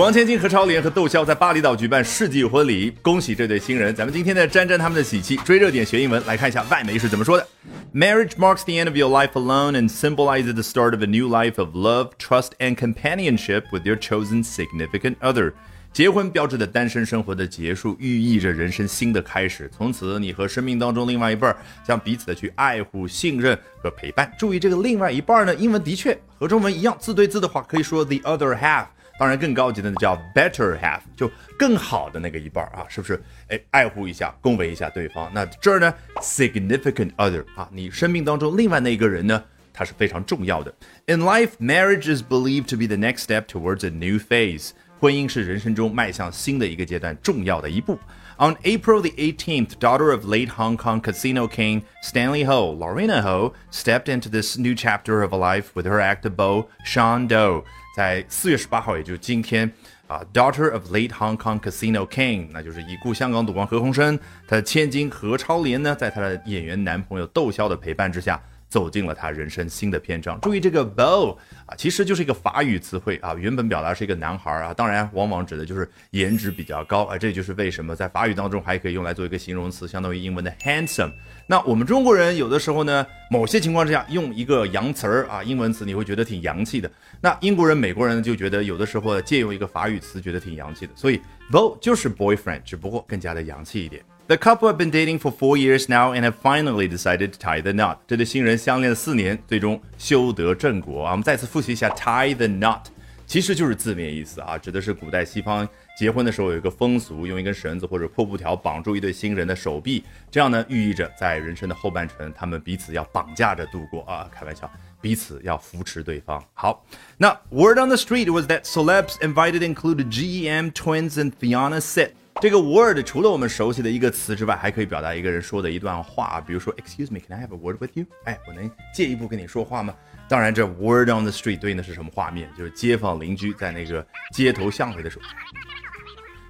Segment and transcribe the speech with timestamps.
[0.00, 3.94] 王千金、何超莲和窦骁在巴厘岛举办世纪婚礼，恭喜这对新人。
[3.94, 7.46] 咱们今天呢，沾沾他们的喜气，追热点学英文，来看一下外媒是怎么说的。
[7.92, 11.58] Marriage marks the end of your life alone and symbolizes the start of a new life
[11.58, 15.52] of love, trust, and companionship with your chosen significant other.
[15.92, 19.70] 结婚标志着单身生活的结束，寓意着人生新的开始。
[19.76, 21.54] 从此，你和生命当中另外一半
[21.86, 24.32] 将彼此的去爱护、信任和陪伴。
[24.38, 28.86] 注意，这个另外一半呢，英文的确和中文一样，字对字的话可以说 the other half。
[29.18, 33.22] 当然，更高级的呢叫 better half，就更好的那个一半啊，是不是？
[33.48, 35.30] 哎，爱护一下，恭维一下对方。
[35.32, 39.42] 那这儿呢，significant other 啊，你生命当中另外那一个人呢，
[39.72, 40.74] 他是非常重要的。
[41.06, 44.70] In life, marriage is believed to be the next step towards a new phase。
[45.03, 47.97] 婚姻是人生中迈向新的一个阶段重要的一步。
[48.37, 54.07] On April the 18th, daughter of late Hong Kong casino king Stanley Ho, Lorena Ho, stepped
[54.07, 57.63] into this new chapter of a life with her actor beau Sean Doe.
[57.95, 59.69] 在四月十八号，也就是今天
[60.07, 64.17] 啊，daughter of late Hong Kong casino king，那就是已故香港赌王何鸿燊，
[64.47, 68.41] 他的千金何超莲呢，在他的演员男朋友窦骁的陪伴之下。
[68.74, 70.40] 走进了他人生新的篇章。
[70.40, 77.16] 注意这个 beau 啊，其实就是一个法语词汇啊，原本表达是一个男孩啊，当然往往指的就是颜值比较高啊。
[77.16, 81.12] 这就是为什么在法语当中还可以用来做一个形容词，相当于英文的 handsome。
[81.46, 86.90] 那我们中国人有的时候呢，某些情况之下用一个洋词儿啊，英文词你会觉得挺洋气的。
[87.20, 90.92] 那英国人、美国人就觉得有的时候借用一个法语词，觉得挺洋气的。
[90.96, 91.20] 所以
[91.52, 94.02] beau 就是 boyfriend，只不过更加的洋气一点。
[94.27, 97.71] The couple have been dating for four years now and have finally decided to tie the
[97.71, 97.97] knot。
[98.05, 101.11] 这对新人相恋了四年，最终修得正果啊！
[101.13, 102.83] 我们再次复习一下 tie the knot，
[103.25, 105.67] 其实就是字面意思啊，指的是古代西方
[105.97, 114.29] 结婚的时候有一个风俗，用一根绳子或者破布条绑住一对新人的手臂，这样呢，寓意着在人生的后半程，他们彼此要绑架着度过啊！
[114.31, 116.39] 开玩笑，彼此要扶持对方。
[116.53, 116.85] 好，
[117.17, 122.11] 那 word on the street was that celebs invited included GEM twins and Fiona Sit。
[122.44, 128.04] 这个 word 除了我们熟悉的一个词之外，还可以表达一个人说的一段话，比如说 Excuse me, can I have a word with you？
[128.24, 129.94] 哎，我能借一步跟你说话吗？
[130.28, 132.50] 当然，这 word on the street 对应的是什么画面？
[132.54, 135.24] 就是街坊邻居在那个街头巷尾的时候，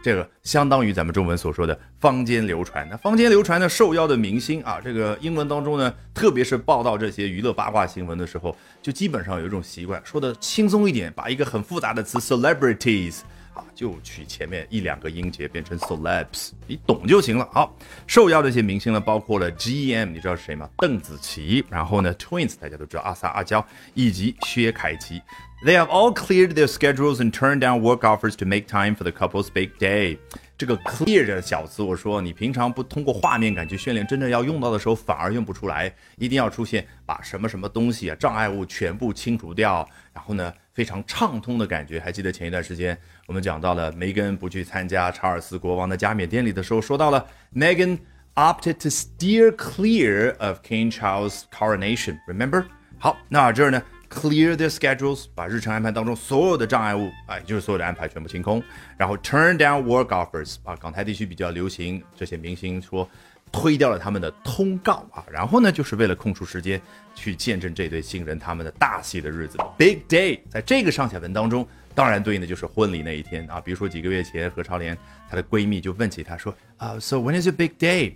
[0.00, 2.86] 这个相当于咱们中文所说的坊间流传。
[2.88, 13.22] 那坊间流传的受邀的明星啊，这个英文当中呢，特别是报道这些娱乐八卦新闻的时候，就基本上有一种习惯，说的轻松一点，把一个很复杂的词 celebrities。
[13.54, 17.48] 啊，就取前面一两个音节变成 Soleps，你懂就行了。
[17.52, 20.68] 好，受邀的一些明星呢，包括了 GM，你知道是谁吗？
[20.78, 21.64] 邓紫棋。
[21.68, 25.20] 然后呢，Twins，大家都知道阿 sa 阿娇，以及薛凯琪。
[25.66, 29.10] They have all cleared their schedules and turned down work offers to make time for the
[29.10, 30.16] couple's big day。
[30.60, 41.98] 这个 clear 的小词，我说你平常不通过画面感去训练，真正要用到的时候反而用不出来，一定要出现把什么什么东西啊障碍物全部清除掉，然后呢非常畅通的感觉。
[41.98, 42.94] 还记得前一段时间
[43.26, 47.98] 我们讲到了梅根不去参加查尔斯国王的加冕典礼的时候，说到了 Megan
[48.34, 52.18] opted to steer clear of King Charles' coronation。
[52.28, 52.66] Remember？
[52.98, 58.62] 好，那这儿呢？Clear their schedules，把日程安排当中所有的障碍物，哎，就是所有的安排全部清空。
[58.96, 63.08] 然后 turn down work offers，啊，港台地区比较流行，这些明星说
[63.52, 65.24] 推掉了他们的通告啊。
[65.30, 66.80] 然后呢，就是为了空出时间
[67.14, 70.40] 去见证这对新人他们的大喜的日子，big day。
[70.50, 73.60] 在这个上下文当中，当然对应的就是婚礼那一天啊。
[73.60, 74.98] 比如说几个月前，何超莲
[75.28, 78.14] 她的闺蜜就问起她说，啊，So when is your big day？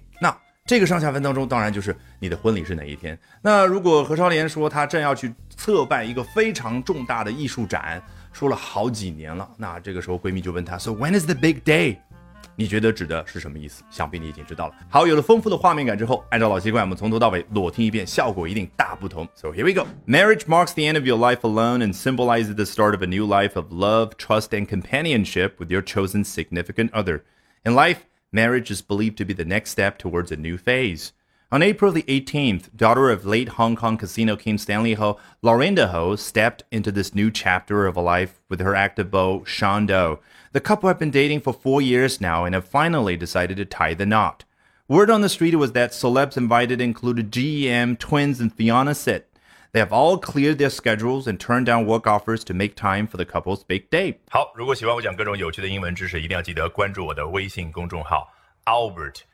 [0.64, 3.18] 那这个上下文当中，当然就是你的婚礼是哪一天。
[3.42, 8.00] 那如果何超莲说她正要去策办一个非常重大的艺术展，
[8.32, 11.98] 说了好几年了，那这个时候闺蜜就问她：“So when is the big day？”
[12.56, 13.84] 你觉得指的是什么意思？
[13.90, 14.76] 想必你已经知道了。
[14.90, 19.28] 好，有了丰富的画面感之后，按照老习惯，我们从头到尾裸听一遍，效果一定大不同。
[19.34, 19.88] So here we go.
[20.06, 23.26] Marriage marks the end of your life alone and symbolizes the start of a new
[23.26, 27.22] life of love, trust, and companionship with your chosen significant other.
[27.64, 28.00] In life,
[28.35, 31.13] marriage is believed to be the next step towards a new phase.
[31.53, 36.17] On April the 18th, daughter of late Hong Kong casino king Stanley Ho, Laurinda Ho
[36.17, 40.19] stepped into this new chapter of a life with her active beau, Sean Doe.
[40.53, 43.95] The couple have been dating for four years now and have finally decided to tie
[43.95, 44.45] the knot.
[44.89, 49.31] Word on the street was that celebs invited included GEM, Twins, and Fiona Sit.
[49.74, 53.18] They have all cleared their schedules and turned down work offers to make time for
[53.18, 54.16] the couple's big day.
[54.32, 58.34] 好，如果喜欢我讲各种有趣的英文知识，一定要记得关注我的微信公众号
[58.66, 59.22] Albert